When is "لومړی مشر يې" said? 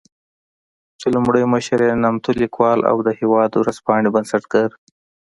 1.15-1.99